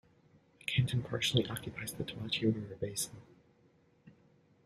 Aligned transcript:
The 0.57 0.65
canton 0.65 1.03
partially 1.03 1.45
occupies 1.47 1.93
the 1.93 2.03
Toachi 2.03 2.47
river 2.47 2.75
basin. 2.79 3.21